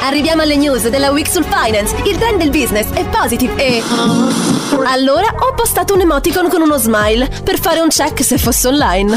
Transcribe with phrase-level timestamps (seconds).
[0.00, 1.94] Arriviamo alle news della Week sul Finance.
[2.04, 3.82] Il trend del business è positive e.
[4.84, 9.16] Allora ho postato un emoticon con uno smile per fare un check se fosse online.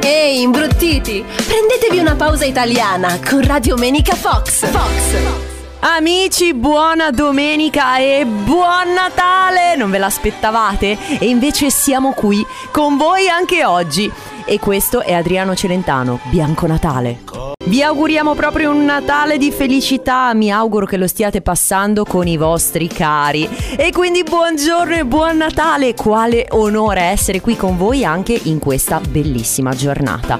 [0.00, 1.24] Ehi, imbruttiti!
[1.24, 4.66] Prendetevi una pausa italiana con Radio Menica Fox.
[4.70, 5.52] Fox.
[5.80, 9.76] Amici, buona domenica e buon Natale!
[9.76, 10.96] Non ve l'aspettavate?
[11.18, 14.10] E invece siamo qui con voi anche oggi.
[14.46, 17.20] E questo è Adriano Celentano, Bianco Natale.
[17.64, 22.36] Vi auguriamo proprio un Natale di felicità, mi auguro che lo stiate passando con i
[22.36, 23.48] vostri cari.
[23.74, 29.00] E quindi buongiorno e buon Natale, quale onore essere qui con voi anche in questa
[29.00, 30.38] bellissima giornata.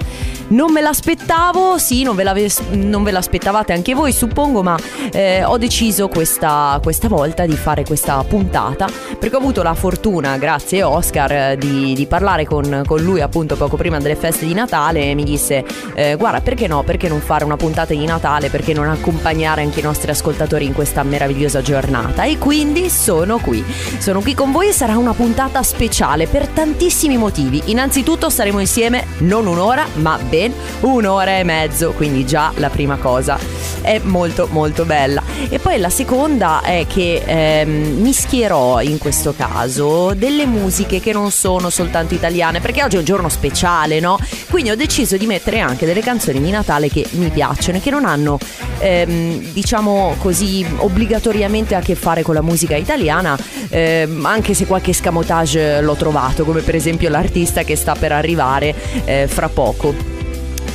[0.49, 4.77] Non me l'aspettavo, sì, non ve, non ve l'aspettavate anche voi, suppongo, ma
[5.11, 8.87] eh, ho deciso questa, questa, volta di fare questa puntata
[9.19, 13.77] perché ho avuto la fortuna, grazie Oscar, di, di parlare con, con, lui appunto poco
[13.77, 17.45] prima delle feste di Natale e mi disse eh, guarda perché no, perché non fare
[17.45, 22.25] una puntata di Natale, perché non accompagnare anche i nostri ascoltatori in questa meravigliosa giornata
[22.25, 23.65] e quindi sono qui,
[23.99, 27.63] sono qui con voi e sarà una puntata speciale per tantissimi motivi.
[27.67, 30.34] Innanzitutto staremo insieme non un'ora ma ben
[30.81, 33.39] un'ora e mezzo, quindi già la prima cosa
[33.85, 35.23] è molto molto bella.
[35.51, 41.31] E poi la seconda è che ehm, mischierò in questo caso delle musiche che non
[41.31, 44.19] sono soltanto italiane, perché oggi è un giorno speciale, no?
[44.49, 47.91] Quindi ho deciso di mettere anche delle canzoni di Natale che mi piacciono e che
[47.91, 48.39] non hanno,
[48.79, 53.37] ehm, diciamo così, obbligatoriamente a che fare con la musica italiana,
[53.69, 58.75] ehm, anche se qualche scamotage l'ho trovato, come per esempio l'artista che sta per arrivare
[59.05, 60.15] eh, fra poco.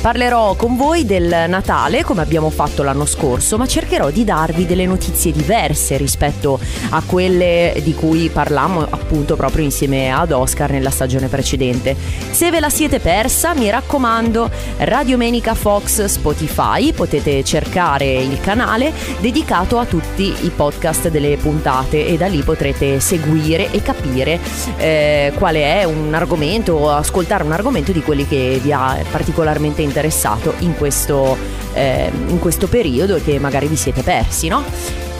[0.00, 4.86] Parlerò con voi del Natale come abbiamo fatto l'anno scorso, ma cercherò di darvi delle
[4.86, 6.58] notizie diverse rispetto
[6.90, 11.94] a quelle di cui parlammo appunto proprio insieme ad Oscar nella stagione precedente.
[12.30, 18.92] Se ve la siete persa, mi raccomando, Radio Menica Fox Spotify, potete cercare il canale
[19.20, 24.40] dedicato a tutti i podcast delle puntate e da lì potrete seguire e capire
[24.78, 29.79] eh, quale è un argomento o ascoltare un argomento di quelli che vi ha particolarmente
[29.82, 31.36] interessato interessato in questo,
[31.72, 34.64] eh, in questo periodo e che magari vi siete persi, no?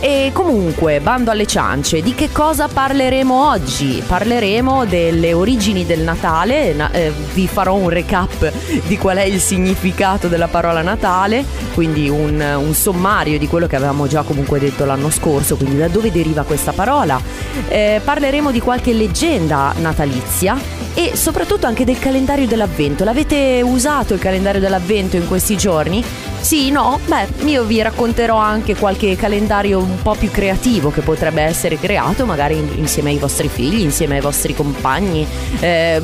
[0.03, 4.03] E comunque, bando alle ciance, di che cosa parleremo oggi?
[4.07, 8.51] Parleremo delle origini del Natale, na- eh, vi farò un recap
[8.87, 11.45] di qual è il significato della parola Natale,
[11.75, 15.89] quindi un, un, sommario di quello che avevamo già comunque detto l'anno scorso, quindi da
[15.89, 17.21] dove deriva questa parola.
[17.69, 20.57] Eh, parleremo di qualche leggenda natalizia
[20.95, 23.05] e soprattutto anche del calendario dell'avvento.
[23.05, 26.03] L'avete usato il calendario dell'avvento in questi giorni?
[26.41, 26.99] Sì, no?
[27.07, 32.25] Beh, io vi racconterò anche qualche calendario un po' più creativo che potrebbe essere creato
[32.25, 35.27] magari insieme ai vostri figli, insieme ai vostri compagni.
[35.61, 36.01] Eh,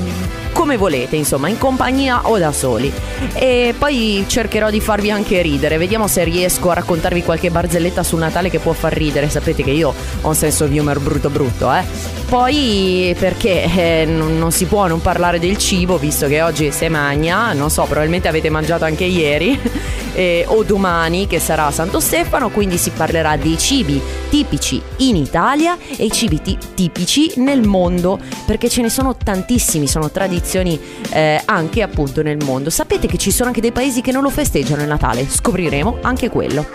[0.52, 2.90] come volete, insomma, in compagnia o da soli.
[3.34, 8.20] E poi cercherò di farvi anche ridere, vediamo se riesco a raccontarvi qualche barzelletta sul
[8.20, 11.70] Natale che può far ridere, sapete che io ho un senso di humor brutto brutto,
[11.72, 11.84] eh.
[12.26, 16.88] Poi perché eh, non, non, si può non parlare del cibo, visto che oggi si
[16.88, 19.60] magna, non so, probabilmente avete mangiato anche ieri
[20.16, 24.00] eh, o domani che sarà Santo Stefano, quindi si parlerà dei cibi
[24.30, 29.86] tipici in Italia e i cibi t- tipici nel mondo, perché ce ne sono tantissimi,
[29.86, 32.70] sono tradizioni eh, anche appunto nel mondo.
[32.70, 36.30] Sapete che ci sono anche dei paesi che non lo festeggiano il Natale, scopriremo anche
[36.30, 36.66] quello.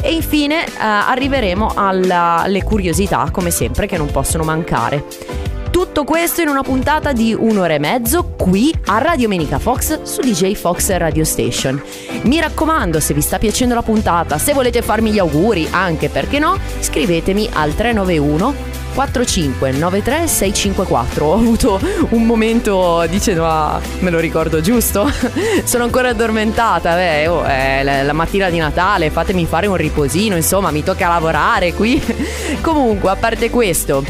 [0.00, 5.54] E infine eh, arriveremo alle curiosità, come sempre, che non possono mancare.
[5.76, 10.22] Tutto questo in una puntata di un'ora e mezzo qui a Radio Menica Fox su
[10.22, 11.82] DJ Fox Radio Station.
[12.22, 16.38] Mi raccomando, se vi sta piacendo la puntata, se volete farmi gli auguri, anche perché
[16.38, 18.54] no, scrivetemi al 391
[18.94, 21.26] 4593 654.
[21.26, 21.78] Ho avuto
[22.08, 25.12] un momento dicendo ah, me lo ricordo giusto?
[25.64, 30.70] Sono ancora addormentata, beh, oh, è la mattina di Natale, fatemi fare un riposino, insomma,
[30.70, 32.02] mi tocca lavorare qui.
[32.62, 34.02] Comunque, a parte questo,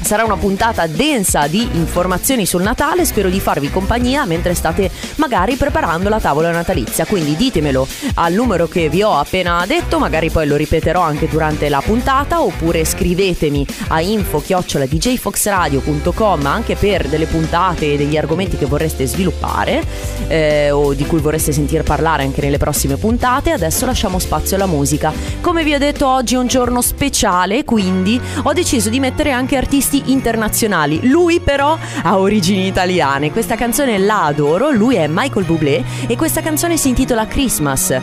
[0.00, 5.56] Sarà una puntata densa di informazioni sul Natale, spero di farvi compagnia mentre state magari
[5.56, 10.46] preparando la tavola natalizia, quindi ditemelo al numero che vi ho appena detto, magari poi
[10.46, 17.96] lo ripeterò anche durante la puntata oppure scrivetemi a info-djfoxradio.com anche per delle puntate e
[17.96, 19.82] degli argomenti che vorreste sviluppare
[20.28, 23.50] eh, o di cui vorreste sentire parlare anche nelle prossime puntate.
[23.50, 25.12] Adesso lasciamo spazio alla musica.
[25.40, 29.56] Come vi ho detto oggi è un giorno speciale, quindi ho deciso di mettere anche
[29.56, 31.08] artisti internazionali.
[31.08, 33.30] Lui però ha origini italiane.
[33.30, 37.98] Questa canzone la adoro, lui è Michael Bublé e questa canzone si intitola Christmas.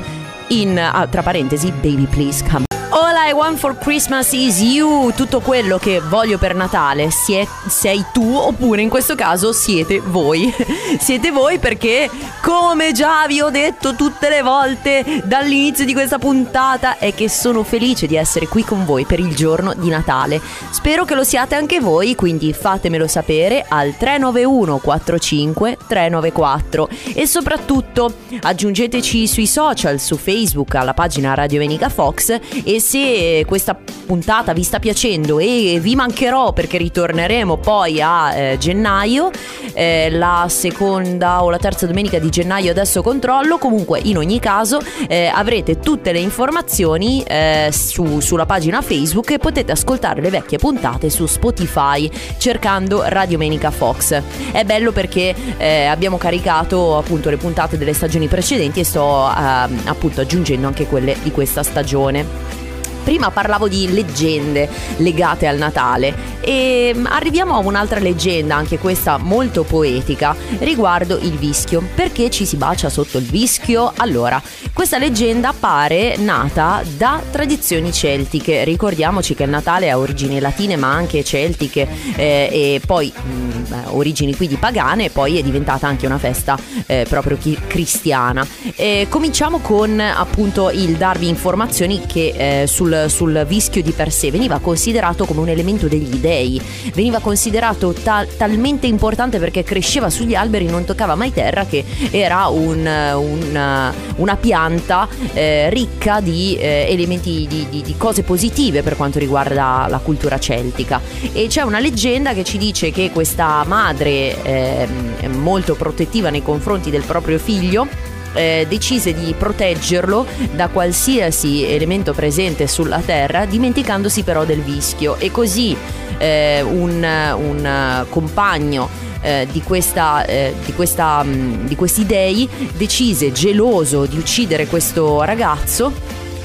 [0.47, 2.72] In, ah, tra parentesi, Baby Please Come.
[3.13, 5.11] All I want for Christmas is you.
[5.13, 10.51] Tutto quello che voglio per Natale sie- sei tu, oppure in questo caso siete voi.
[10.99, 12.09] siete voi perché,
[12.41, 17.61] come già vi ho detto tutte le volte dall'inizio di questa puntata, è che sono
[17.61, 20.41] felice di essere qui con voi per il giorno di Natale.
[20.71, 28.11] Spero che lo siate anche voi, quindi fatemelo sapere al 391 45 394 e soprattutto
[28.41, 33.01] aggiungeteci sui social, su Facebook, alla pagina Radio Venica Fox e se
[33.45, 39.31] questa puntata vi sta piacendo e vi mancherò perché ritorneremo poi a eh, gennaio,
[39.73, 44.79] eh, la seconda o la terza domenica di gennaio adesso controllo, comunque in ogni caso
[45.07, 50.57] eh, avrete tutte le informazioni eh, su, sulla pagina Facebook e potete ascoltare le vecchie
[50.57, 54.21] puntate su Spotify cercando Radio Menica Fox.
[54.51, 59.81] È bello perché eh, abbiamo caricato appunto le puntate delle stagioni precedenti e sto ehm,
[59.85, 62.62] appunto aggiungendo anche quelle di questa stagione.
[63.03, 69.17] Prima parlavo di leggende legate al Natale e mm, arriviamo a un'altra leggenda, anche questa
[69.17, 71.81] molto poetica, riguardo il vischio.
[71.95, 73.93] Perché ci si bacia sotto il vischio?
[73.95, 74.41] Allora,
[74.73, 78.63] questa leggenda pare nata da tradizioni celtiche.
[78.65, 83.63] Ricordiamoci che il Natale ha origini latine ma anche celtiche eh, e poi mh, mm,
[83.91, 88.45] origini quindi pagane e poi è diventata anche una festa eh, proprio chi- cristiana.
[88.75, 92.67] E cominciamo con appunto il darvi informazioni che eh,
[93.07, 96.61] sul vischio di per sé, veniva considerato come un elemento degli dei,
[96.93, 102.47] veniva considerato ta- talmente importante perché cresceva sugli alberi, non toccava mai terra, che era
[102.47, 108.95] un, un, una pianta eh, ricca di eh, elementi, di, di, di, cose positive per
[108.95, 111.01] quanto riguarda la cultura celtica.
[111.31, 114.87] E c'è una leggenda che ci dice che questa madre eh,
[115.27, 117.87] molto protettiva nei confronti del proprio figlio,
[118.33, 125.17] eh, decise di proteggerlo da qualsiasi elemento presente sulla terra, dimenticandosi però del vischio.
[125.17, 125.75] E così
[126.17, 128.89] eh, un, un, compagno
[129.21, 135.23] eh, di, questa, eh, di, questa, mh, di questi dei decise, geloso di uccidere questo
[135.23, 135.91] ragazzo,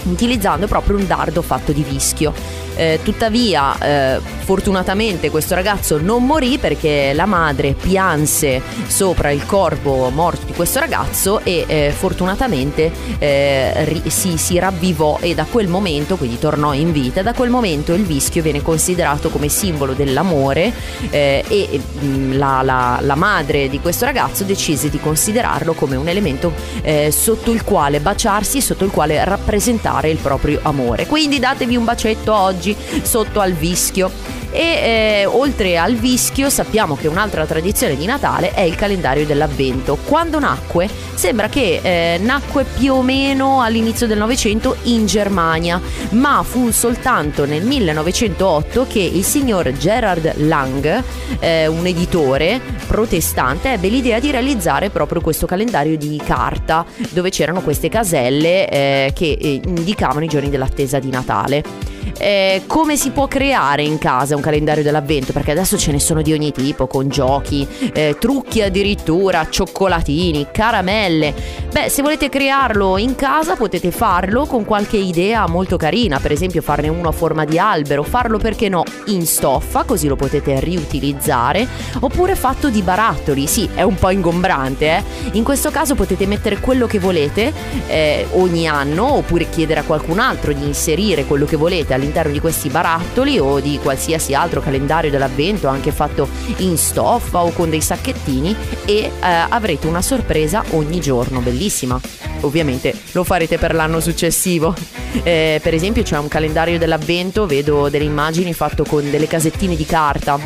[0.04, 2.66] utilizzando proprio un dardo fatto di vischio.
[2.78, 10.10] Eh, tuttavia, eh, fortunatamente questo ragazzo non morì perché la madre pianse sopra il corpo
[10.14, 15.66] morto di questo ragazzo e eh, fortunatamente eh, ri- si, si, ravvivò e da quel
[15.66, 20.72] momento, quindi tornò in vita, da quel momento il vischio viene considerato come simbolo dell'amore
[21.10, 26.06] eh, e mm, la, la, la, madre di questo ragazzo decise di considerarlo come un
[26.06, 26.52] elemento
[26.82, 31.06] eh, sotto il quale baciarsi, sotto il quale rappresentare il proprio amore.
[31.06, 34.10] Quindi datevi un bacetto oggi oggi sotto al vischio.
[34.50, 39.98] E eh, oltre al vischio sappiamo che un'altra tradizione di Natale è il calendario dell'avvento.
[40.06, 45.80] Quando nacque sembra che eh, nacque più o meno all'inizio del Novecento in Germania,
[46.10, 51.04] ma fu soltanto nel 1908 che il signor Gerard Lang,
[51.40, 57.60] eh, un editore protestante, ebbe l'idea di realizzare proprio questo calendario di carta dove c'erano
[57.60, 63.26] queste caselle eh, che eh, indicavano i giorni dell'attesa di Natale eh, come si può
[63.26, 67.08] creare in casa un calendario dell'avvento, perché adesso ce ne sono di ogni tipo, con
[67.08, 71.34] giochi, eh, trucchi addirittura, cioccolatini, caramelle.
[71.70, 76.62] Beh, se volete crearlo in casa potete farlo con qualche idea molto carina, per esempio
[76.62, 81.66] farne uno a forma di albero, farlo perché no in stoffa, così lo potete riutilizzare,
[82.00, 85.02] oppure fatto di barattoli, sì, è un po' ingombrante, eh?
[85.32, 87.52] In questo caso potete mettere quello che volete
[87.86, 92.40] eh, ogni anno, oppure chiedere a qualcun altro di inserire quello che volete all'interno di
[92.40, 96.28] questi barattoli o di qualsiasi altro calendario dell'avvento anche fatto
[96.58, 102.00] in stoffa o con dei sacchettini e eh, avrete una sorpresa ogni giorno, bellissima.
[102.42, 104.74] Ovviamente lo farete per l'anno successivo.
[105.22, 109.84] Eh, per esempio c'è un calendario dell'avvento, vedo delle immagini fatto con delle casettine di
[109.84, 110.38] carta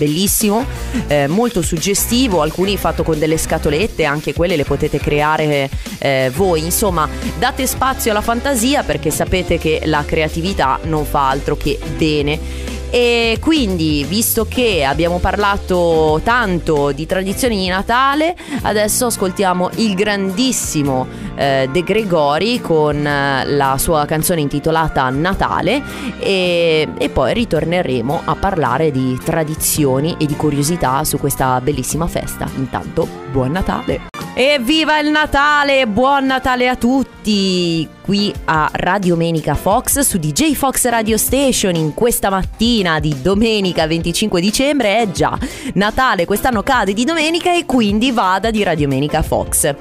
[0.00, 0.64] bellissimo,
[1.08, 6.64] eh, molto suggestivo, alcuni fatto con delle scatolette, anche quelle le potete creare eh, voi.
[6.64, 7.06] Insomma,
[7.38, 12.68] date spazio alla fantasia perché sapete che la creatività non fa altro che bene.
[12.92, 21.06] E quindi, visto che abbiamo parlato tanto di tradizioni di Natale, adesso ascoltiamo il grandissimo
[21.40, 25.82] eh, De Gregori con eh, la sua canzone intitolata Natale
[26.18, 32.46] e, e poi ritorneremo a parlare di tradizioni e di curiosità su questa bellissima festa.
[32.56, 34.09] Intanto, buon Natale!
[34.42, 35.86] Evviva il Natale!
[35.86, 37.86] Buon Natale a tutti!
[38.00, 43.86] Qui a Radio Menica Fox su DJ Fox Radio Station in questa mattina di domenica
[43.86, 45.38] 25 dicembre è già
[45.74, 49.72] Natale, quest'anno cade di domenica e quindi vada di Radio Menica Fox.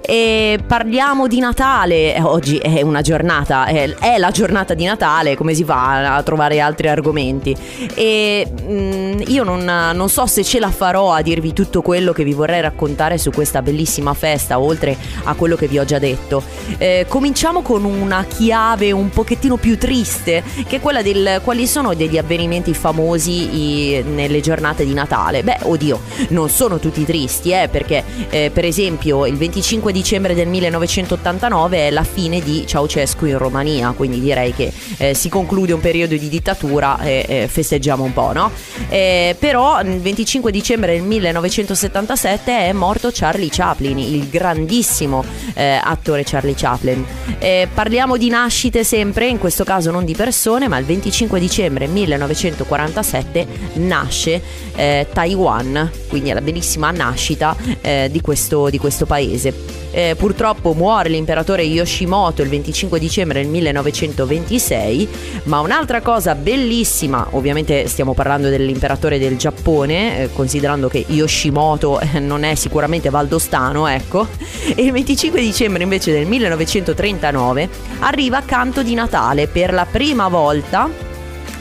[0.00, 5.54] E parliamo di Natale, eh, oggi è una giornata, è, la giornata di Natale, come
[5.54, 7.56] si fa a trovare altri argomenti?
[7.94, 12.12] E mh, mm, io non, non so se ce la farò a dirvi tutto quello
[12.12, 15.98] che vi vorrei raccontare su questa bellissima festa, oltre a quello che vi ho già
[15.98, 16.42] detto.
[16.78, 21.94] Eh, cominciamo con una chiave un pochettino più triste, che è quella del quali sono
[21.94, 25.42] degli avvenimenti famosi i, nelle giornate di Natale.
[25.42, 30.48] Beh, oddio, non sono tutti tristi, eh, perché eh, per esempio il 25 dicembre del
[30.48, 35.80] 1989 è la fine di Ceausescu in Romania, quindi direi che eh, si conclude un
[35.80, 38.50] periodo di dittatura e festeggiamo un po', no?
[38.88, 45.24] Eh, però il 25 dicembre del 1977 è morto Charlie Chaplin, il grandissimo
[45.54, 47.04] eh, attore Charlie Chaplin.
[47.38, 51.86] Eh, parliamo di nascite sempre, in questo caso non di persone, ma il 25 dicembre
[51.86, 54.40] 1947 nasce
[54.74, 59.76] eh, Taiwan, quindi è la bellissima nascita eh, di questo, di questo paese.
[59.90, 65.08] Eh, purtroppo muore l'imperatore Yoshimoto il 25 dicembre del 1926,
[65.44, 72.18] ma un'altra cosa bellissima, ovviamente stiamo parlando dell'imperatore del Giappone, eh, considerando che Yoshimoto eh,
[72.18, 74.28] non è sicuramente valdostano, ecco,
[74.74, 77.68] e il 25 dicembre invece del 1939
[77.98, 80.88] arriva Canto di Natale per la prima volta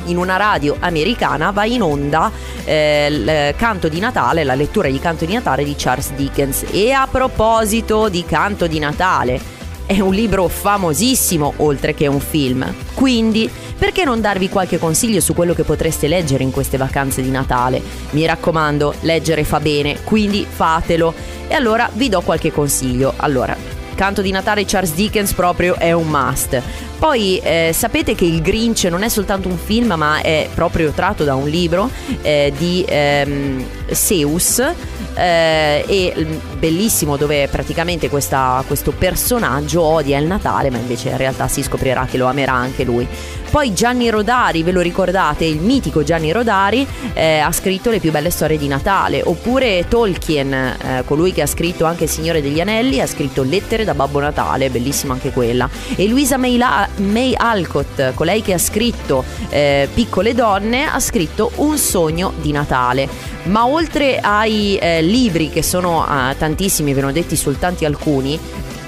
[0.05, 2.31] in una radio americana va in onda
[2.63, 6.65] eh, il canto di Natale, la lettura di canto di Natale di Charles Dickens.
[6.71, 9.39] E a proposito di canto di Natale,
[9.85, 12.73] è un libro famosissimo oltre che un film.
[12.93, 17.29] Quindi, perché non darvi qualche consiglio su quello che potreste leggere in queste vacanze di
[17.29, 17.81] Natale?
[18.11, 21.13] Mi raccomando, leggere fa bene, quindi fatelo.
[21.47, 23.13] E allora vi do qualche consiglio.
[23.17, 26.61] Allora, Canto di Natale Charles Dickens proprio è un must.
[26.99, 31.23] Poi eh, sapete che Il Grinch non è soltanto un film, ma è proprio tratto
[31.23, 31.89] da un libro
[32.21, 34.73] eh, di ehm, Seuss.
[35.17, 36.27] Eh, e
[36.59, 42.05] bellissimo dove praticamente questa, questo personaggio odia il Natale ma invece in realtà si scoprirà
[42.05, 43.07] che lo amerà anche lui
[43.55, 48.11] poi Gianni Rodari, ve lo ricordate, il mitico Gianni Rodari eh, ha scritto le più
[48.11, 52.59] belle storie di Natale, oppure Tolkien, eh, colui che ha scritto anche Il Signore degli
[52.59, 55.69] Anelli, ha scritto Lettere da Babbo Natale, bellissima anche quella.
[55.95, 61.51] E Luisa May, La- May Alcott, colei che ha scritto eh, Piccole donne, ha scritto
[61.55, 63.07] Un sogno di Natale.
[63.43, 68.37] Ma oltre ai eh, libri che sono ah, tantissimi, ve ne ho detti soltanto alcuni,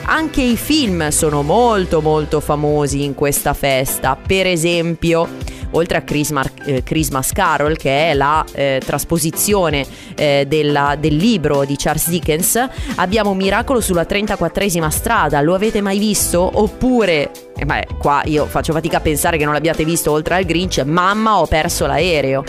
[0.06, 4.16] anche i film sono molto molto famosi in questa festa.
[4.16, 5.28] Per esempio,
[5.72, 11.66] oltre a Christmas, eh, Christmas Carol, che è la eh, trasposizione eh, della, del libro
[11.66, 12.64] di Charles Dickens,
[12.96, 15.42] abbiamo Miracolo sulla 34esima strada.
[15.42, 16.50] Lo avete mai visto?
[16.54, 20.46] Oppure, eh beh, qua io faccio fatica a pensare che non l'abbiate visto oltre al
[20.46, 22.44] Grinch, Mamma ho perso l'aereo.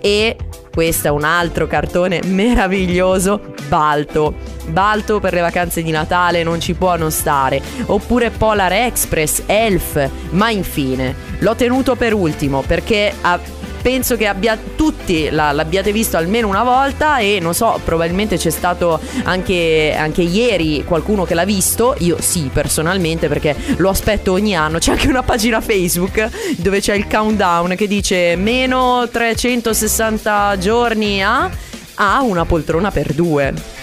[0.00, 0.36] E
[0.72, 4.34] questo è un altro cartone meraviglioso, Balto.
[4.68, 7.60] Balto per le vacanze di Natale non ci può non stare.
[7.86, 10.08] Oppure Polar Express, Elf.
[10.30, 13.38] Ma infine, l'ho tenuto per ultimo perché ha
[13.82, 18.50] penso che abbia, tutti la, l'abbiate visto almeno una volta e non so, probabilmente c'è
[18.50, 24.54] stato anche, anche, ieri qualcuno che l'ha visto, io sì personalmente perché lo aspetto ogni
[24.54, 31.22] anno, c'è anche una pagina Facebook dove c'è il countdown che dice meno 360 giorni
[31.22, 31.50] a,
[31.94, 33.79] a una poltrona per due.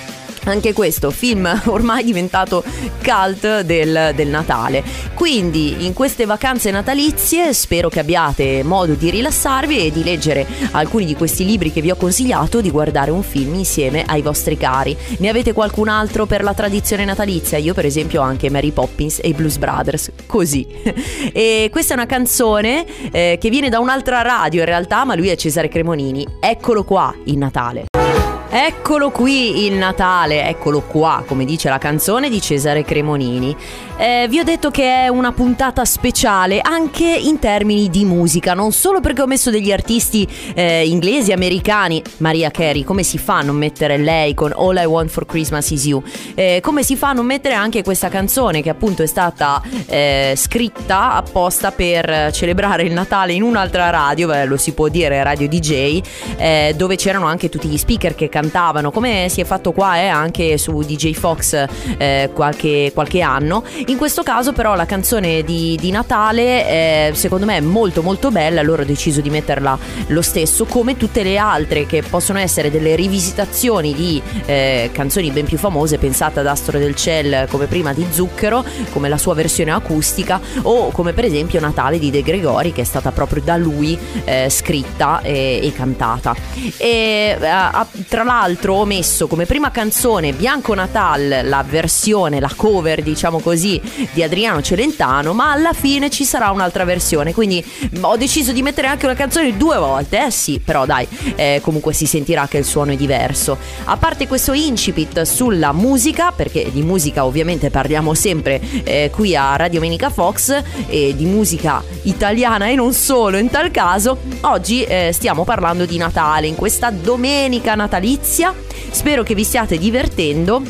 [0.47, 2.63] Anche questo film ormai diventato
[3.03, 4.81] cult del, del, Natale.
[5.13, 11.03] Quindi in queste vacanze natalizie spero che abbiate modo di rilassarvi e di leggere alcuni
[11.03, 14.95] di questi libri che vi ho consigliato, di guardare un film insieme ai vostri cari.
[15.17, 17.57] Ne avete qualcun altro per la tradizione natalizia?
[17.57, 20.65] Io per esempio ho anche Mary Poppins e i Blues Brothers, così.
[21.33, 25.27] e questa è una canzone eh, che viene da un'altra radio in realtà, ma lui
[25.27, 26.25] è Cesare Cremonini.
[26.39, 28.06] Eccolo qua, il Natale.
[28.49, 33.53] Eccolo qui il Natale, eccolo qua, come dice la canzone di Cesare Cremonini.
[33.97, 38.71] Eh, vi ho detto che è una puntata speciale anche in termini di musica, non
[38.71, 43.41] solo perché ho messo degli artisti eh, inglesi, americani, Maria Carey, come si fa a
[43.41, 46.01] non mettere lei con All I Want for Christmas Is You?
[46.35, 50.35] Eh, come si fa a non mettere anche questa canzone che appunto è stata eh,
[50.37, 55.49] scritta apposta per celebrare il Natale in un'altra radio, beh, lo si può dire, radio
[55.49, 56.01] DJ,
[56.37, 60.05] eh, dove c'erano anche tutti gli speaker che cantavano, come si è fatto qua eh,
[60.05, 61.65] anche su DJ Fox
[61.97, 63.63] eh, qualche, qualche, anno.
[63.87, 68.29] In questo caso però la canzone di, di Natale eh, secondo me è molto molto
[68.29, 69.77] bella, allora ho deciso di metterla
[70.07, 75.45] lo stesso come tutte le altre che possono essere delle rivisitazioni di eh, canzoni ben
[75.45, 79.71] più famose, pensate ad Astro del Ciel come prima di Zucchero, come la sua versione
[79.71, 83.97] acustica o come per esempio Natale di De Gregori che è stata proprio da lui
[84.25, 86.35] eh, scritta e, e, cantata.
[86.77, 93.01] E, a, tra l'altro ho messo come prima canzone Bianco Natal, la versione, la cover
[93.01, 93.81] diciamo così
[94.11, 97.63] di Adriano Celentano, ma alla fine ci sarà un'altra versione, quindi
[98.01, 101.93] ho deciso di mettere anche una canzone due volte, eh sì, però dai, eh, comunque
[101.93, 103.57] si sentirà che il suono è diverso.
[103.85, 109.55] A parte questo incipit sulla musica, perché di musica ovviamente parliamo sempre eh, qui a
[109.55, 115.11] Radio Menica Fox, e di musica italiana e non solo in tal caso, oggi eh,
[115.13, 118.53] stiamo parlando di Natale, in questa domenica natalizia delizia.
[118.89, 120.61] Spero che vi stiate divertendo.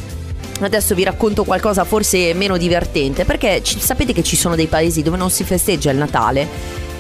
[0.60, 5.04] Adesso vi racconto qualcosa forse meno divertente, perché ci, sapete che ci sono dei paesi
[5.04, 6.48] dove non si festeggia il Natale?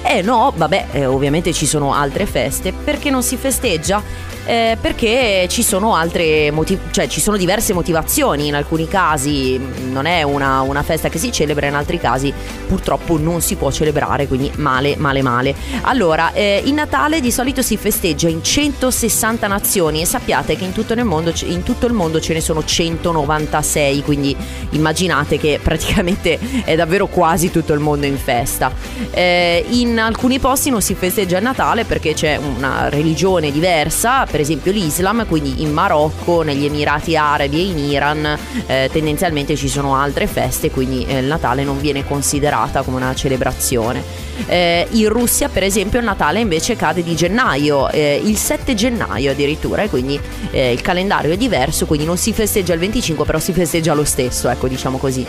[0.03, 4.01] Eh no, vabbè, eh, ovviamente ci sono altre feste, perché non si festeggia?
[4.47, 9.59] Eh, perché ci sono altre motiv- cioè ci sono diverse motivazioni in alcuni casi.
[9.91, 12.33] Non è una, una, festa che si celebra in altri casi
[12.65, 15.53] purtroppo non si può celebrare quindi male male male.
[15.81, 20.71] Allora eh, il Natale di solito si festeggia in 160 nazioni e sappiate che in
[20.71, 24.35] tutto, mondo, in tutto il mondo ce ne sono 196 quindi
[24.71, 28.71] immaginate che praticamente è davvero quasi tutto il mondo in festa.
[29.11, 34.45] Eh, in alcuni posti non si festeggia il Natale perché c'è una religione diversa per
[34.45, 39.95] esempio l'Islam, quindi in Marocco, negli Emirati Arabi e in Iran eh, tendenzialmente ci sono
[39.95, 44.03] altre feste, quindi eh, il Natale non viene considerata come una celebrazione.
[44.45, 49.31] Eh, in Russia, per esempio, il Natale invece cade di gennaio, eh, il 7 gennaio
[49.31, 53.39] addirittura, e quindi eh, il calendario è diverso, quindi non si festeggia il 25, però
[53.39, 55.25] si festeggia lo stesso, ecco, diciamo così.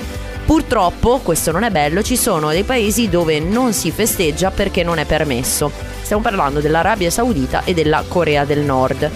[0.49, 4.99] Purtroppo, questo non è bello, ci sono dei paesi dove non si festeggia perché non
[4.99, 5.71] è permesso.
[6.01, 9.11] Stiamo parlando dell'Arabia Saudita e della Corea del Nord.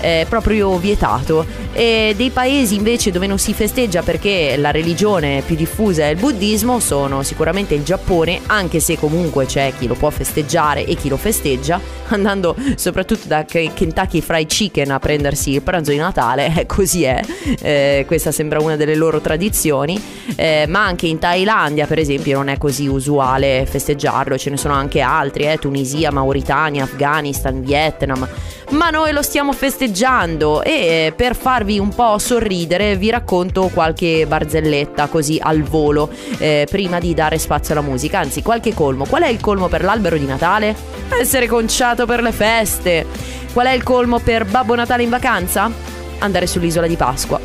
[0.00, 1.64] È proprio vietato.
[1.72, 6.16] E dei paesi invece dove non si festeggia perché la religione più diffusa è il
[6.16, 11.08] buddismo sono sicuramente il Giappone, anche se comunque c'è chi lo può festeggiare e chi
[11.08, 16.66] lo festeggia, andando soprattutto da Kentucky Fried Chicken a prendersi il pranzo di Natale, eh,
[16.66, 17.20] così è,
[17.60, 20.00] eh, questa sembra una delle loro tradizioni,
[20.34, 24.74] eh, ma anche in Thailandia per esempio non è così usuale festeggiarlo, ce ne sono
[24.74, 28.26] anche altri, eh, Tunisia, Mauritania, Afghanistan, Vietnam,
[28.70, 34.26] ma noi lo stiamo festeggiando e eh, per farvi un po' sorridere vi racconto qualche
[34.26, 39.06] barzelletta così al volo eh, prima di dare spazio alla musica, anzi qualche colmo.
[39.06, 40.74] Qual è il colmo per l'albero di Natale?
[41.20, 43.06] Essere conciato per le feste.
[43.52, 45.70] Qual è il colmo per Babbo Natale in vacanza?
[46.18, 47.40] Andare sull'isola di Pasqua.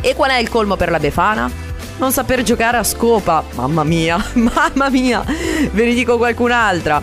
[0.00, 1.50] E qual è il colmo per la Befana?
[1.96, 3.42] Non saper giocare a scopa.
[3.54, 5.24] Mamma mia, mamma mia.
[5.70, 7.00] Ve ne dico qualcun'altra.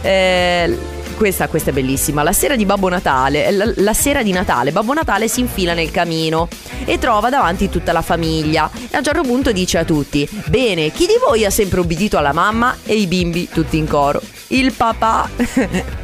[0.00, 2.22] Eh, questa, questa, è bellissima.
[2.22, 5.90] La sera di Babbo Natale, la, la, sera di Natale, Babbo Natale si infila nel
[5.90, 6.48] camino
[6.84, 8.70] e trova davanti tutta la famiglia.
[8.72, 12.18] E a un certo punto dice a tutti: Bene, chi di voi ha sempre ubbidito
[12.18, 12.76] alla mamma?
[12.84, 14.20] E i bimbi tutti in coro.
[14.48, 16.02] Il papà.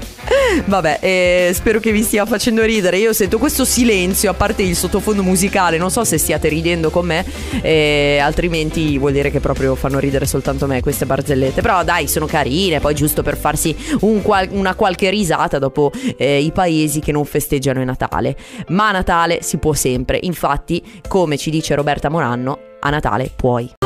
[0.64, 2.98] Vabbè, eh, spero che vi stia facendo ridere.
[2.98, 7.06] Io sento questo silenzio, a parte il sottofondo musicale, non so se stiate ridendo con
[7.06, 7.24] me,
[7.62, 11.62] eh, altrimenti vuol dire che proprio fanno ridere soltanto me queste barzellette.
[11.62, 16.40] Però dai, sono carine, poi giusto per farsi un qual- una qualche risata dopo eh,
[16.40, 18.36] i paesi che non festeggiano il Natale.
[18.68, 23.79] Ma a Natale si può sempre, infatti, come ci dice Roberta Moranno, a Natale puoi.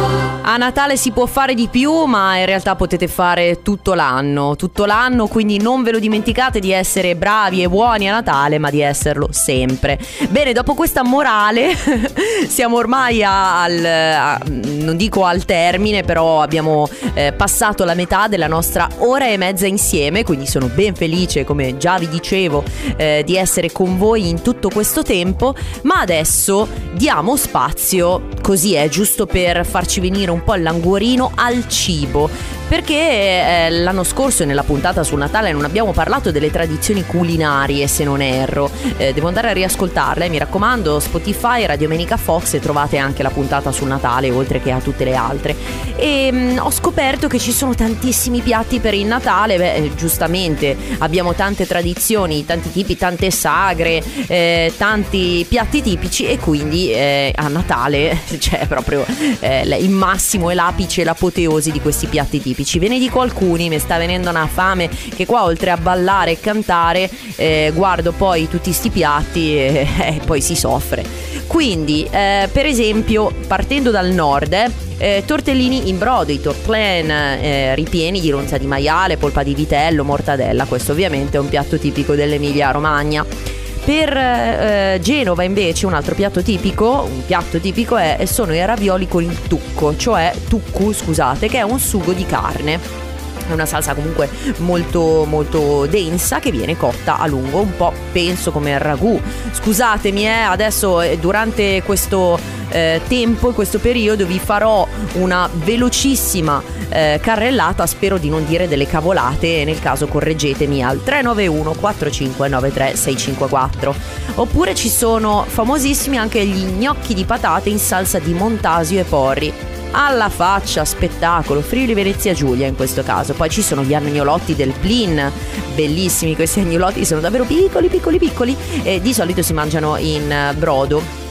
[0.47, 4.85] A Natale si può fare di più, ma in realtà potete fare tutto l'anno, tutto
[4.85, 8.81] l'anno, quindi non ve lo dimenticate di essere bravi e buoni a Natale, ma di
[8.81, 9.99] esserlo sempre.
[10.29, 11.71] Bene, dopo questa morale
[12.47, 14.39] siamo ormai al,
[14.85, 19.67] non dico al termine, però abbiamo eh, passato la metà della nostra ora e mezza
[19.67, 22.63] insieme, quindi sono ben felice, come già vi dicevo,
[22.97, 28.89] eh, di essere con voi in tutto questo tempo, ma adesso diamo spazio, così è
[28.89, 32.29] giusto per farci venire un po' languorino al cibo
[32.67, 38.05] perché eh, l'anno scorso nella puntata sul Natale non abbiamo parlato delle tradizioni culinarie, se
[38.05, 38.71] non erro.
[38.97, 43.31] Eh, devo andare a riascoltarle, mi raccomando, Spotify, Radio Menica Fox e trovate anche la
[43.31, 45.55] puntata sul Natale, oltre che a tutte le altre.
[45.97, 49.95] E mh, mm, ho scoperto che ci sono tantissimi piatti per il Natale, beh, eh,
[49.95, 57.31] giustamente abbiamo tante tradizioni, tanti tipi, tante sagre, eh, tanti piatti tipici e quindi eh,
[57.35, 59.05] a Natale c'è proprio
[59.41, 62.79] eh, il massimo e l'apice l'apoteosi di questi piatti tipici tipici.
[62.79, 66.41] Ve ne dico alcuni, mi sta venendo una fame che qua oltre a ballare e
[66.41, 71.05] cantare eh, guardo poi tutti sti piatti e, e poi si soffre.
[71.47, 77.75] Quindi, eh, per esempio, partendo dal nord, eh, eh, tortellini in brodo, i tortlan eh,
[77.75, 80.65] ripieni di ronza di maiale, polpa di vitello, mortadella.
[80.65, 83.64] Questo ovviamente è un piatto tipico dell'Emilia Romagna.
[83.85, 89.07] Per eh, Genova invece un altro piatto tipico, un piatto tipico è, sono i ravioli
[89.07, 93.04] con il tucco, cioè tuccu scusate, che è un sugo di carne.
[93.47, 94.29] È una salsa comunque
[94.59, 99.21] molto molto densa che viene cotta a lungo, un po' penso come il ragù.
[99.53, 107.21] Scusatemi, eh, adesso eh, durante questo eh, tempo, questo periodo, vi farò una velocissima eh,
[107.23, 107.87] carrellata.
[107.87, 113.95] Spero di non dire delle cavolate nel caso correggetemi al 391 4593 654.
[114.37, 119.53] Oppure ci sono famosissimi anche gli gnocchi di patate in salsa di montasio e porri
[119.95, 123.33] alla faccia, spettacolo, Friuli Venezia Giulia in questo caso.
[123.33, 125.31] Poi ci sono gli agnolotti del Plin,
[125.75, 131.23] bellissimi questi agnolotti, sono davvero piccoli, piccoli, piccoli e di solito si mangiano in brodo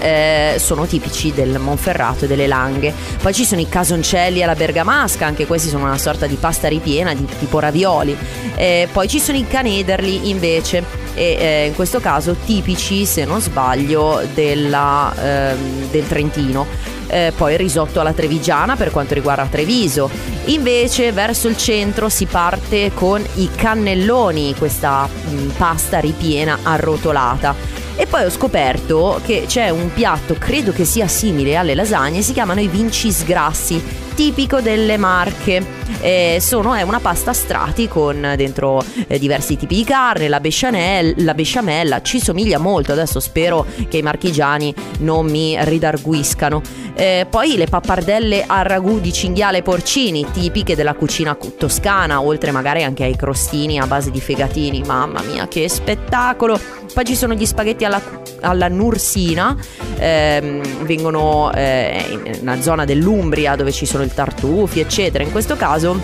[0.00, 2.92] eh, sono tipici del Monferrato e delle Langhe.
[3.20, 7.14] Poi ci sono i casoncelli alla bergamasca, anche questi sono una sorta di pasta ripiena
[7.14, 8.16] di tipo ravioli.
[8.54, 10.84] Eh, poi ci sono i canederli invece,
[11.18, 16.66] e eh, in questo caso tipici, se non sbaglio, della, ehm, del Trentino.
[17.10, 20.10] Eh, poi risotto alla trevigiana per quanto riguarda Treviso.
[20.46, 27.54] Invece verso il centro si parte con i cannelloni, questa mh, mm, pasta ripiena arrotolata.
[27.96, 32.32] E poi ho scoperto che c'è un piatto, credo che sia simile alle lasagne, si
[32.32, 33.82] chiamano i vinci sgrassi,
[34.18, 35.64] tipico delle Marche.
[36.00, 40.40] Eh, sono, è una pasta strati con dentro eh, diversi tipi di carne, la,
[41.16, 46.60] la besciamella, ci somiglia molto, adesso spero che i marchigiani non mi ridarguiscano.
[46.94, 52.82] Eh, poi le pappardelle a ragù di cinghiale porcini, tipiche della cucina toscana, oltre magari
[52.82, 56.58] anche ai crostini a base di fegatini, mamma mia che spettacolo!
[56.92, 58.02] Poi ci sono gli spaghetti alla,
[58.40, 59.56] alla nursina,
[59.98, 65.22] ehm, vengono eh, in una zona dell'Umbria dove ci sono il tartufi, eccetera.
[65.22, 66.00] In questo caso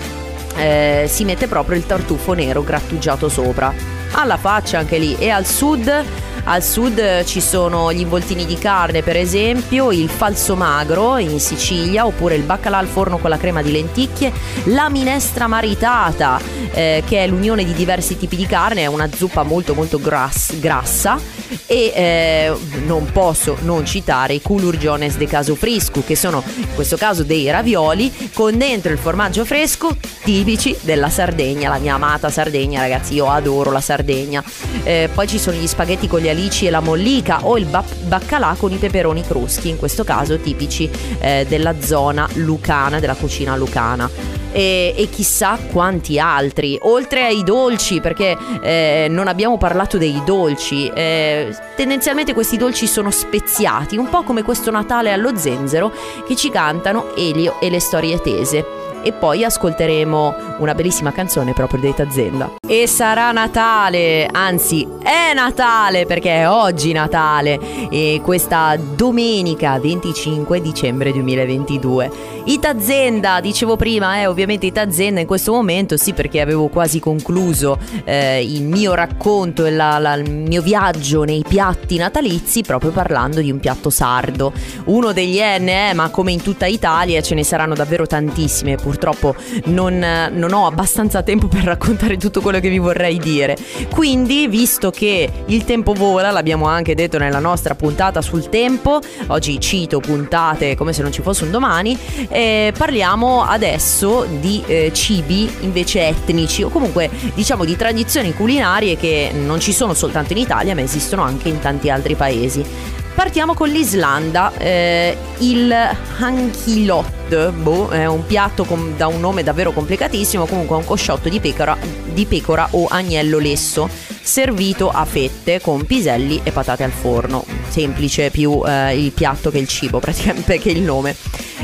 [0.56, 3.72] eh, si mette proprio il tartufo nero grattugiato sopra.
[4.12, 6.04] Alla faccia anche lì e al sud
[6.44, 12.06] al sud ci sono gli involtini di carne, per esempio, il falso magro in Sicilia,
[12.06, 14.32] oppure il baccalà al forno con la crema di lenticchie,
[14.64, 16.40] la minestra maritata,
[16.72, 20.58] eh, che è l'unione di diversi tipi di carne, è una zuppa molto molto grass-
[20.58, 21.18] grassa
[21.66, 22.52] e eh,
[22.86, 27.50] non posso non citare i culurgiones de caso fresco che sono in questo caso dei
[27.50, 33.30] ravioli con dentro il formaggio fresco tipici della Sardegna la mia amata Sardegna ragazzi io
[33.30, 34.42] adoro la Sardegna.
[34.82, 37.84] Eh, poi ci sono gli spaghetti con gli alici e la mollica o il ba-
[38.02, 43.56] baccalà con i peperoni cruschi in questo caso tipici eh, della zona lucana della cucina
[43.56, 44.10] lucana
[44.54, 50.86] e, e chissà quanti altri, oltre ai dolci, perché eh, non abbiamo parlato dei dolci.
[50.86, 55.92] Eh, tendenzialmente questi dolci sono speziati, un po' come questo Natale allo zenzero
[56.24, 61.80] che ci cantano Elio e le storie tese e poi ascolteremo una bellissima canzone proprio
[61.80, 62.50] di Tazenda.
[62.66, 71.12] E sarà Natale, anzi è Natale perché è oggi Natale e questa domenica 25 dicembre
[71.12, 72.32] 2022.
[72.46, 78.42] Itazenda, dicevo prima, eh, ovviamente Itazenda in questo momento sì perché avevo quasi concluso eh,
[78.42, 83.50] il mio racconto e la, la, il mio viaggio nei piatti natalizi proprio parlando di
[83.50, 84.52] un piatto sardo.
[84.86, 88.93] Uno degli N, eh, ma come in tutta Italia ce ne saranno davvero tantissime pur
[88.94, 89.34] purtroppo
[89.66, 89.98] non,
[90.32, 93.56] non, ho abbastanza tempo per raccontare tutto quello che vi vorrei dire.
[93.90, 99.58] Quindi, visto che il tempo vola, l'abbiamo anche detto nella nostra puntata sul tempo, oggi
[99.60, 105.50] cito puntate come se non ci fosse un domani, eh, parliamo adesso di eh, cibi
[105.60, 110.74] invece etnici o comunque diciamo di tradizioni culinarie che non ci sono soltanto in Italia
[110.74, 113.02] ma esistono anche in tanti altri paesi.
[113.14, 115.72] Partiamo con l'Islanda, eh, il
[116.18, 121.28] Hankilot, boh, è un piatto com- da un nome davvero complicatissimo, comunque è un cosciotto
[121.28, 121.76] di pecora,
[122.12, 123.88] di pecora o agnello lesso
[124.20, 127.44] servito a fette con piselli e patate al forno.
[127.68, 131.14] Semplice più eh, il piatto che il cibo, praticamente che il nome.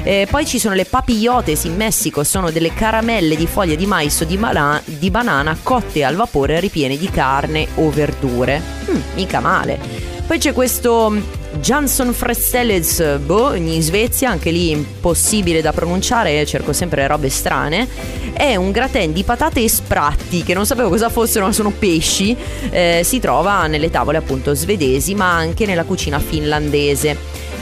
[0.05, 4.21] Eh, poi ci sono le papillotes in Messico, sono delle caramelle di foglie di mais
[4.21, 8.63] o di, bana- di banana cotte al vapore ripiene di carne o verdure.
[8.89, 9.79] Mm, mica male.
[10.27, 17.07] Poi c'è questo Jansson Frestelles, boh, in Svezia, anche lì impossibile da pronunciare, cerco sempre
[17.07, 17.89] robe strane.
[18.33, 22.37] È un gratin di patate e spratti, che non sapevo cosa fossero, ma sono pesci.
[22.71, 27.17] Eh, si trova nelle tavole appunto svedesi, ma anche nella cucina finlandese.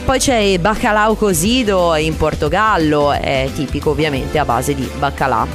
[0.05, 5.47] Poi c'è il baccalao cosido in Portogallo, è tipico ovviamente a base di baccalà.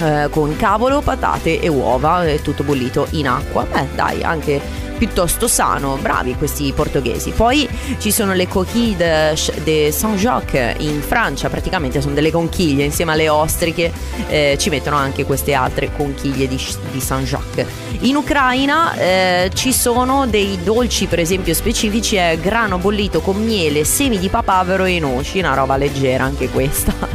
[0.00, 3.64] Eh, con cavolo, patate e uova, tutto bollito in acqua.
[3.70, 4.60] Beh, dai, anche
[4.98, 7.30] piuttosto sano, bravi questi portoghesi.
[7.30, 7.66] Poi
[7.98, 13.92] ci sono le coquille de, Saint-Jacques in Francia, praticamente sono delle conchiglie insieme alle ostriche,
[14.28, 17.66] eh, ci mettono anche queste altre conchiglie di, di Saint-Jacques.
[18.00, 23.84] In Ucraina eh, ci sono dei dolci, per esempio, specifici, è grano bollito con miele,
[23.84, 26.92] semi di papavero e noci, una roba leggera anche questa.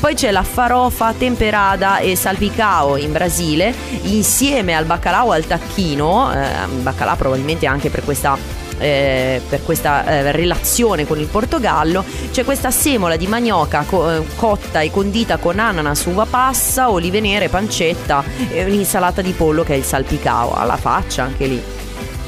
[0.00, 3.72] Poi c'è la farofa temperata e salpicao in Brasile,
[4.02, 10.32] insieme al baccalà al tacchino, eh, baccalà probabilmente anche per questa eh, per questa eh,
[10.32, 15.58] relazione con il Portogallo c'è questa semola di manioca co- eh, cotta e condita con
[15.58, 20.54] ananas, uva passa, olive nere, pancetta e un'insalata di pollo che è il salpicao.
[20.54, 21.62] Alla faccia anche lì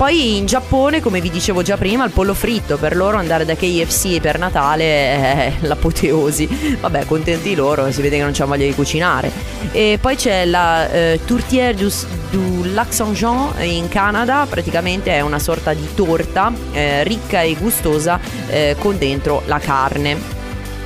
[0.01, 3.55] poi in Giappone, come vi dicevo già prima, il pollo fritto, per loro andare da
[3.55, 6.79] KFC per Natale è l'apoteosi.
[6.81, 9.31] Vabbè, contenti loro, si vede che non c'è voglia di cucinare.
[9.73, 11.93] E poi c'è la eh, Tourtière du,
[12.31, 18.19] du Lac Saint-Jean in Canada, praticamente è una sorta di torta eh, ricca e gustosa
[18.49, 20.40] eh, con dentro la carne.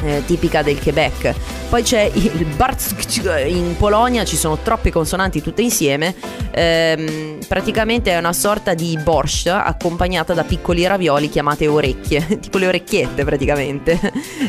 [0.05, 1.35] Eh, tipica del Quebec.
[1.71, 6.15] Poi c'è il Bartsk in Polonia, ci sono troppe consonanti tutte insieme.
[6.51, 12.67] Ehm, praticamente è una sorta di borscht accompagnata da piccoli ravioli chiamate orecchie, tipo le
[12.67, 13.99] orecchiette praticamente.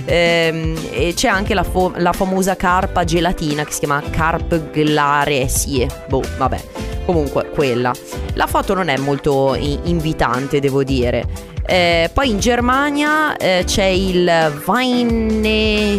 [0.04, 5.88] ehm, e c'è anche la, fo- la, famosa carpa gelatina che si chiama carp glaresie.
[6.10, 6.64] Boh, vabbè.
[7.06, 7.94] Comunque, quella.
[8.34, 11.54] La foto non è molto invitante, devo dire.
[11.68, 15.96] Eh, poi in Germania eh, c'è il Weinestang,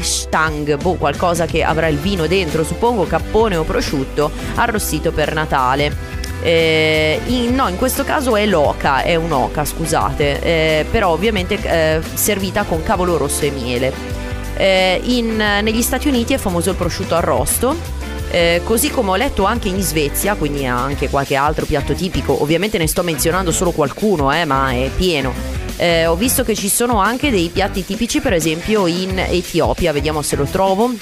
[0.76, 6.14] boh, qualcosa che avrà il vino dentro, suppongo cappone o prosciutto, arrostito per Natale.
[6.42, 12.00] Eh, in, no, in questo caso è l'oca, è un'oca, scusate, eh, però ovviamente eh,
[12.14, 13.92] servita con cavolo rosso e miele.
[14.56, 17.95] Eh, in, negli Stati Uniti è famoso il prosciutto arrosto.
[18.30, 22.76] Eh, così come ho letto anche in Svezia, quindi anche qualche altro piatto tipico, ovviamente
[22.78, 25.32] ne sto menzionando solo qualcuno, eh, ma è pieno.
[25.76, 30.22] Eh, ho visto che ci sono anche dei piatti tipici, per esempio in Etiopia, vediamo
[30.22, 30.94] se lo trovo.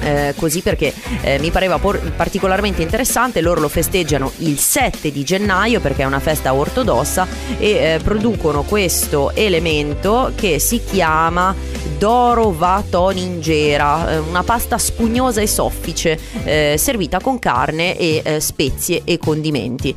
[0.00, 3.40] Eh, così perché eh, mi pareva por- particolarmente interessante.
[3.40, 7.26] Loro lo festeggiano il 7 di gennaio perché è una festa ortodossa
[7.58, 11.54] e eh, producono questo elemento che si chiama
[11.98, 19.02] Doro Vatoningera, eh, una pasta spugnosa e soffice eh, servita con carne e eh, spezie
[19.04, 19.94] e condimenti.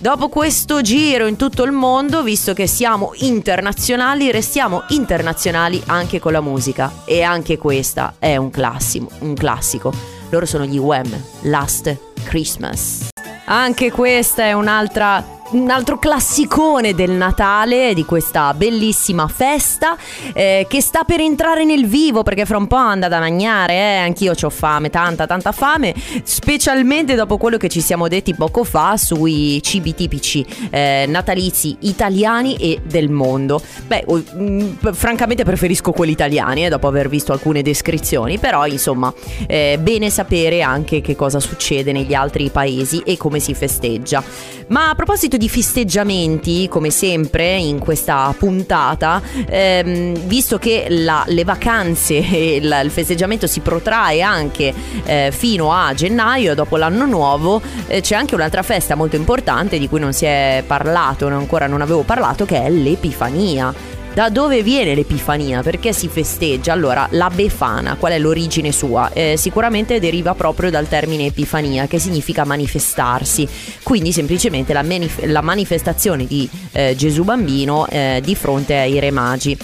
[0.00, 6.32] Dopo questo giro in tutto il mondo, visto che siamo internazionali, restiamo internazionali anche con
[6.32, 7.02] la musica.
[7.04, 9.10] E anche questa è un classico.
[9.18, 9.92] Un classico.
[10.30, 13.08] Loro sono gli Wham, Last Christmas.
[13.44, 19.96] Anche questa è un'altra un altro classicone del Natale, di questa bellissima festa
[20.32, 23.96] eh, che sta per entrare nel vivo perché fra un po' anda da mangiare, eh?
[23.96, 28.96] anch'io ho fame, tanta tanta fame, specialmente dopo quello che ci siamo detti poco fa
[28.96, 33.60] sui cibi tipici eh, natalizi italiani e del mondo.
[33.86, 39.12] Beh, mh, mm, francamente preferisco quelli italiani eh, dopo aver visto alcune descrizioni, però insomma,
[39.46, 44.22] eh, bene sapere anche che cosa succede negli altri paesi e come si festeggia.
[44.68, 51.44] Ma a proposito di festeggiamenti, come sempre in questa puntata, ehm, visto che la, le
[51.44, 57.62] vacanze e il, il, festeggiamento si protrae anche eh, fino a gennaio, dopo l'anno nuovo,
[57.86, 61.80] eh, c'è anche un'altra festa molto importante di cui non si è parlato, ancora non
[61.80, 63.99] avevo parlato, che è l'Epifania.
[64.20, 65.62] Da dove viene l'Epifania?
[65.62, 66.74] Perché si festeggia?
[66.74, 69.10] Allora, la Befana, qual è l'origine sua?
[69.14, 73.48] Eh, sicuramente deriva proprio dal termine Epifania, che significa manifestarsi.
[73.82, 79.10] Quindi semplicemente la, manif- la manifestazione di eh, Gesù bambino eh, di fronte ai re
[79.10, 79.56] magi.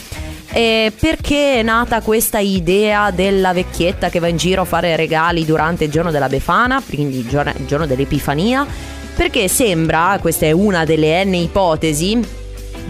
[0.50, 5.44] E perché è nata questa idea della vecchietta che va in giro a fare regali
[5.44, 8.66] durante il giorno della Befana, quindi il giorno, il giorno dell'Epifania?
[9.14, 12.44] Perché sembra, questa è una delle n ipotesi,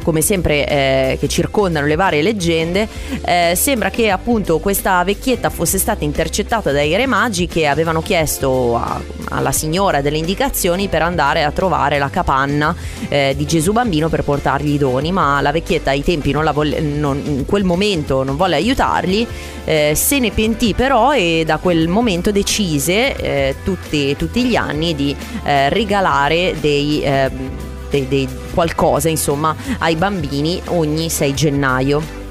[0.06, 2.86] come sempre eh, che circondano le varie leggende,
[3.24, 8.76] eh, sembra che appunto questa vecchietta fosse stata intercettata dai re magi che avevano chiesto
[8.76, 12.72] a, alla signora delle indicazioni per andare a trovare la capanna
[13.08, 17.20] eh, di Gesù bambino per portargli i doni, ma la vecchietta ai tempi volle, non,
[17.24, 19.26] in quel momento non volle aiutarli,
[19.64, 24.94] eh, se ne pentì però e da quel momento decise eh, tutti, tutti, gli anni
[24.94, 32.24] di eh, regalare dei ehm, dei, dei qualcosa insomma ai bambini ogni 6 gennaio.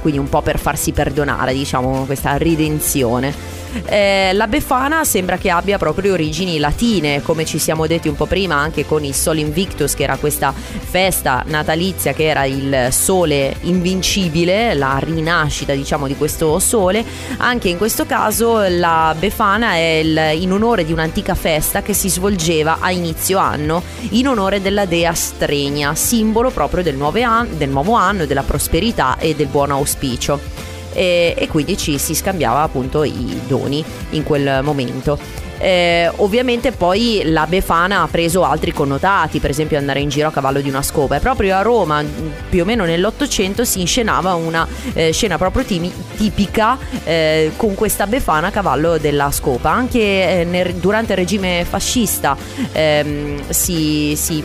[0.00, 5.78] Quindi un po' per farsi perdonare diciamo questa ridenzione eh, la Befana sembra che abbia
[5.78, 9.94] proprio origini latine, come ci siamo detti un po' prima anche con il Sol Invictus,
[9.94, 16.58] che era questa festa natalizia che era il sole invincibile, la rinascita diciamo di questo
[16.58, 17.04] sole.
[17.38, 22.08] Anche in questo caso la Befana è il, in onore di un'antica festa che si
[22.08, 27.92] svolgeva a inizio anno in onore della dea Stregna, simbolo proprio del, an- del nuovo
[27.94, 30.57] anno, della prosperità e del buon auspicio
[30.92, 35.46] e, e quindi ci si scambiava appunto i doni in quel momento.
[35.58, 40.30] Eh, ovviamente poi la Befana ha preso altri connotati, per esempio andare in giro a
[40.30, 41.16] cavallo di una scopa.
[41.16, 42.02] E proprio a Roma,
[42.48, 48.06] più o meno nell'Ottocento, si inscenava una eh, scena proprio timi- tipica eh, con questa
[48.06, 49.70] Befana a cavallo della scopa.
[49.70, 52.36] Anche eh, nel, durante il regime fascista
[52.72, 54.42] ehm, si, si,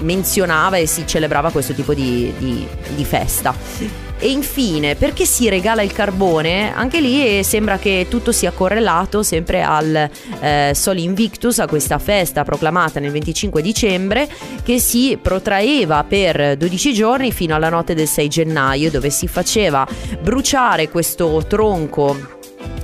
[0.00, 4.07] menzionava e si celebrava questo tipo di, di, di festa.
[4.20, 6.74] E infine, perché si regala il carbone?
[6.74, 12.42] Anche lì sembra che tutto sia correlato sempre al eh, Sol Invictus, a questa festa
[12.42, 14.28] proclamata nel 25 dicembre,
[14.64, 19.86] che si protraeva per 12 giorni fino alla notte del 6 gennaio, dove si faceva
[20.20, 22.37] bruciare questo tronco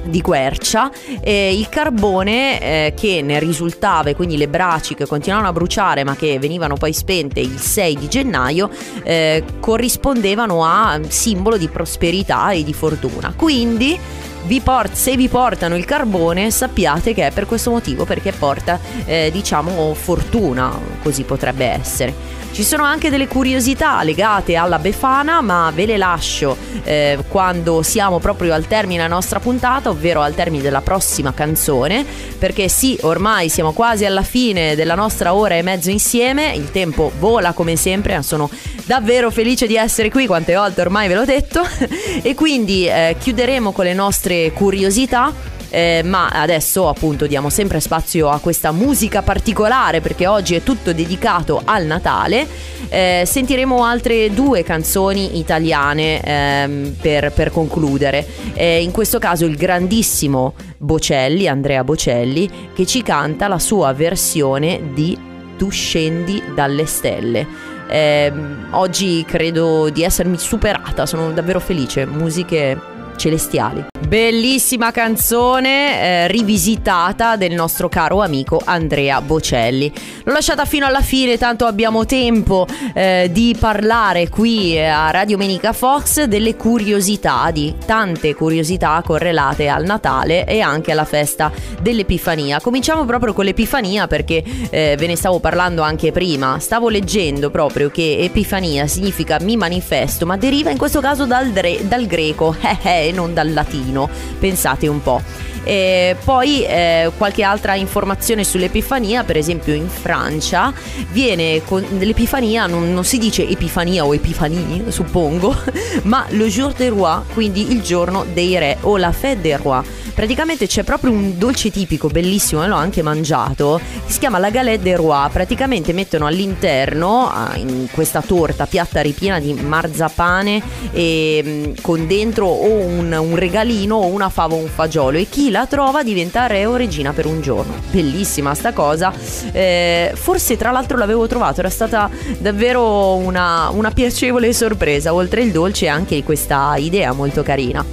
[0.04, 0.90] di quercia
[1.20, 6.04] eh, il carbone eh, che ne risultava e quindi le braci che continuavano a bruciare
[6.04, 8.70] ma che venivano poi spente il 6 di gennaio
[9.02, 13.32] eh, corrispondevano a simbolo di prosperità e di fortuna.
[13.36, 13.98] Quindi
[14.46, 18.78] vi port- se vi portano il carbone sappiate che è per questo motivo perché porta
[19.06, 22.14] eh, diciamo fortuna così potrebbe essere
[22.54, 28.20] ci sono anche delle curiosità legate alla Befana, ma ve le lascio eh, quando siamo
[28.20, 32.06] proprio al termine della nostra puntata, ovvero al termine della prossima canzone,
[32.38, 37.10] perché sì, ormai siamo quasi alla fine della nostra ora e mezzo insieme, il tempo
[37.18, 38.48] vola come sempre, sono
[38.84, 41.60] davvero felice di essere qui, quante volte ormai ve l'ho detto,
[42.22, 45.32] e quindi eh, chiuderemo con le nostre curiosità
[45.74, 50.92] eh, ma adesso appunto diamo sempre spazio a questa musica particolare perché oggi è tutto
[50.92, 52.46] dedicato al Natale.
[52.88, 58.24] Eh, sentiremo altre due canzoni italiane ehm, per, per, concludere.
[58.52, 64.92] Eh, in questo caso il grandissimo Bocelli, Andrea Bocelli, che ci canta la sua versione
[64.92, 65.18] di
[65.58, 67.72] Tu scendi dalle stelle.
[67.88, 68.32] Eh,
[68.70, 72.06] oggi credo di essermi superata, sono davvero felice.
[72.06, 73.84] Musiche celestiali.
[74.06, 79.90] Bellissima canzone eh, rivisitata del nostro caro amico Andrea Bocelli.
[80.24, 85.36] L'ho lasciata fino alla fine, tanto abbiamo tempo eh, di parlare qui eh, a Radio
[85.36, 91.50] Menica Fox delle curiosità, di tante curiosità correlate al Natale e anche alla festa
[91.80, 92.60] dell'Epifania.
[92.60, 96.58] Cominciamo proprio con l'Epifania perché eh, ve ne stavo parlando anche prima.
[96.58, 101.86] Stavo leggendo proprio che Epifania significa mi manifesto, ma deriva in questo caso dal, dre-
[101.88, 105.20] dal greco, eh, eh, non dal latino pensate un po'.
[105.64, 110.72] E poi eh, qualche altra informazione sull'Epifania, per esempio in Francia
[111.10, 115.56] viene con l'Epifania non, non si dice Epifania o Epifanie, suppongo,
[116.04, 119.84] ma le jour des rois, quindi il giorno dei re o la fête des rois.
[120.14, 123.80] Praticamente c'è proprio un dolce tipico bellissimo e l'ho anche mangiato.
[124.06, 125.28] Che si chiama la galette des rois.
[125.32, 132.68] Praticamente mettono all'interno in questa torta piatta ripiena di marzapane e mm, con dentro o
[132.68, 135.18] un, un regalino o una fava o un fagiolo.
[135.18, 137.74] E chi la trova diventa re o regina per un giorno.
[137.92, 139.12] Bellissima sta cosa.
[139.52, 145.14] Eh, forse tra l'altro l'avevo trovato era stata davvero una, una piacevole sorpresa.
[145.14, 147.84] Oltre il dolce anche questa idea molto carina.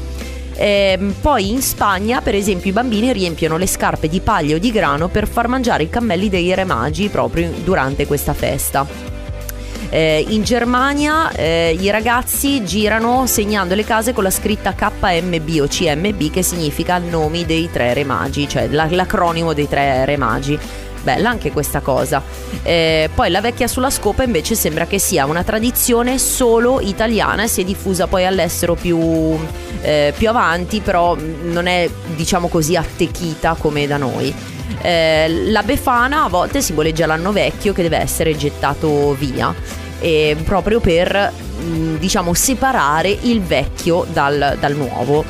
[0.56, 4.72] Eh, poi in Spagna, per esempio, i bambini riempiono le scarpe di paglia o di
[4.72, 9.11] grano per far mangiare i cammelli dei re magi proprio durante questa festa.
[9.94, 15.68] Eh, in Germania eh, i ragazzi girano segnando le case con la scritta KMB o
[15.68, 20.58] CMB che significa nomi dei tre re magi, cioè l'acronimo dei tre re magi.
[21.04, 22.22] Bella anche questa cosa.
[22.62, 27.48] Eh, poi la vecchia sulla scopa invece sembra che sia una tradizione solo italiana e
[27.48, 29.38] si è diffusa poi all'estero più,
[29.82, 34.34] eh, più avanti, però non è diciamo così attecchita come da noi.
[34.84, 39.54] Eh, la Befana a volte simboleggia l'anno vecchio che deve essere gettato via
[40.44, 45.24] proprio per mh, diciamo separare il vecchio dal, dal nuovo,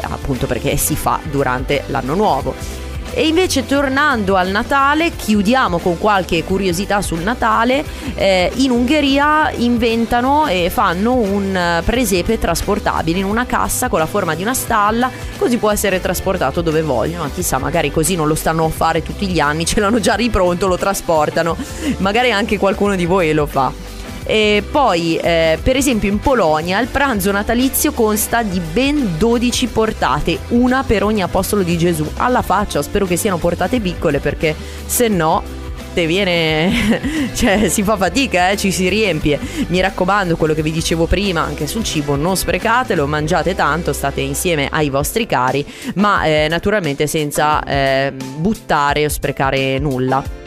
[0.00, 2.82] appunto perché si fa durante l'anno nuovo.
[3.16, 7.84] E invece tornando al Natale, chiudiamo con qualche curiosità sul Natale.
[8.16, 14.06] Eh, in Ungheria inventano e fanno un eh, presepe trasportabile in una cassa con la
[14.06, 17.30] forma di una stalla, così può essere trasportato dove vogliono.
[17.32, 20.66] Chissà, magari così non lo stanno a fare tutti gli anni, ce l'hanno già ripronto,
[20.66, 21.56] lo trasportano.
[21.98, 23.93] Magari anche qualcuno di voi lo fa.
[24.26, 30.38] E poi, eh, per esempio, in Polonia il pranzo natalizio consta di ben 12 portate,
[30.48, 32.08] una per ogni apostolo di Gesù.
[32.16, 34.54] Alla faccia, spero che siano portate piccole perché
[34.86, 35.62] se no
[36.02, 41.06] viene cioè si fa fatica eh, ci si riempie mi raccomando quello che vi dicevo
[41.06, 45.64] prima anche sul cibo non sprecatelo mangiate tanto state insieme ai vostri cari
[45.94, 50.43] ma eh, naturalmente senza eh, buttare o sprecare nulla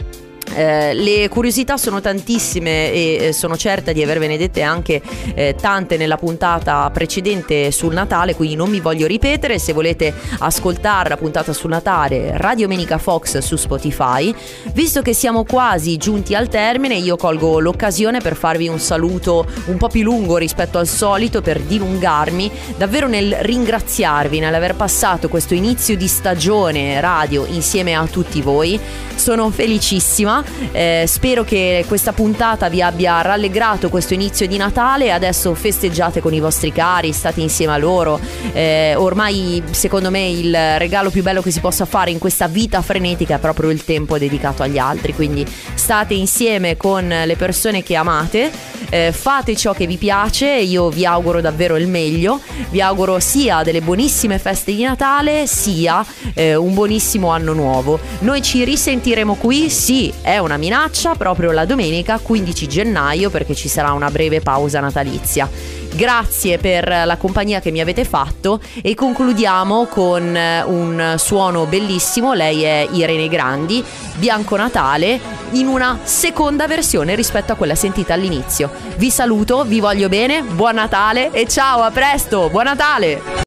[0.54, 5.00] eh, le curiosità sono tantissime e eh, sono certa di avervene dette anche
[5.34, 9.58] eh, tante nella puntata precedente sul Natale, quindi non mi voglio ripetere.
[9.58, 14.34] Se volete ascoltare la puntata sul Natale, Radio Menica Fox su Spotify.
[14.72, 19.76] Visto che siamo quasi giunti al termine, io colgo l'occasione per farvi un saluto un
[19.76, 25.96] po' più lungo rispetto al solito, per dilungarmi davvero nel ringraziarvi nell'aver passato questo inizio
[25.96, 28.78] di stagione radio insieme a tutti voi.
[29.14, 30.37] Sono felicissima
[30.72, 35.12] eh, spero che questa puntata vi abbia rallegrato questo inizio di Natale.
[35.12, 38.20] Adesso festeggiate con i vostri cari, state insieme a loro.
[38.52, 42.82] Eh, ormai, secondo me, il regalo più bello che si possa fare in questa vita
[42.82, 45.14] frenetica è proprio il tempo dedicato agli altri.
[45.14, 48.50] Quindi state insieme con le persone che amate,
[48.90, 50.46] eh, fate ciò che vi piace.
[50.46, 52.40] Io vi auguro davvero il meglio.
[52.70, 57.98] Vi auguro sia delle buonissime feste di Natale, sia eh, un buonissimo anno nuovo.
[58.20, 63.68] Noi ci risentiremo qui, sì, è una minaccia proprio la domenica 15 gennaio perché ci
[63.68, 65.48] sarà una breve pausa natalizia.
[65.94, 72.34] Grazie per la compagnia che mi avete fatto e concludiamo con eh, un suono bellissimo,
[72.34, 73.82] lei è Irene Grandi,
[74.16, 75.18] Bianco Natale,
[75.52, 78.70] in una seconda versione rispetto a quella sentita all'inizio.
[78.96, 83.46] Vi saluto, vi voglio bene, buon Natale e ciao, a presto, buon Natale!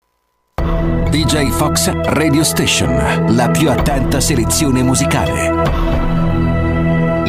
[1.09, 5.99] DJ Fox Radio Station, la più attenta selezione musicale.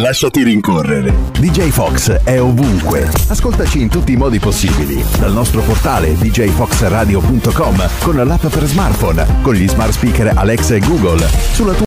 [0.03, 1.14] Lasciati rincorrere.
[1.38, 3.09] DJ Fox è ovunque.
[3.28, 5.05] Ascoltaci in tutti i modi possibili.
[5.18, 11.24] Dal nostro portale djfoxradio.com con l'app per smartphone, con gli smart speaker Alexa e Google,
[11.53, 11.80] sulla tua